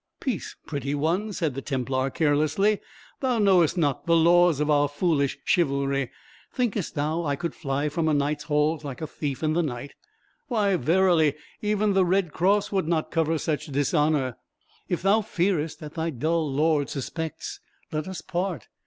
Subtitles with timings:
[0.19, 2.79] "Peace, pretty one!" said the Templar, carelessly;
[3.19, 6.09] "thou knowest not the laws of our foolish chivalry.
[6.51, 9.93] Thinkest thou I could fly from a knight's halls like a thief in the night?
[10.47, 14.37] Why, verily, even the red cross would not cover such dishonour.
[14.89, 17.59] If thou fearest that thy dull lord suspects,
[17.91, 18.69] let us part.